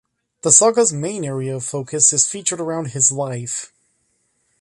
[0.41, 3.71] The Saga's main area of focus is featured around his life.